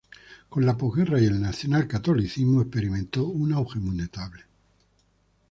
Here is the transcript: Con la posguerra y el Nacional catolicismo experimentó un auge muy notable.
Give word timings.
Con 0.49 0.65
la 0.65 0.75
posguerra 0.75 1.19
y 1.21 1.27
el 1.27 1.39
Nacional 1.39 1.87
catolicismo 1.87 2.59
experimentó 2.63 3.27
un 3.27 3.53
auge 3.53 3.77
muy 3.77 3.95
notable. 3.97 4.45